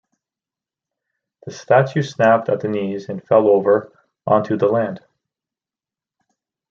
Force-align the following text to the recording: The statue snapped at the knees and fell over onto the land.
The 1.45 1.51
statue 1.51 2.01
snapped 2.01 2.49
at 2.49 2.61
the 2.61 2.67
knees 2.67 3.07
and 3.07 3.23
fell 3.23 3.47
over 3.47 3.91
onto 4.25 4.57
the 4.57 4.65
land. 4.65 5.01